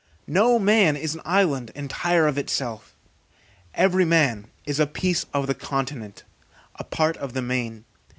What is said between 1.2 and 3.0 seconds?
island, entire of itself;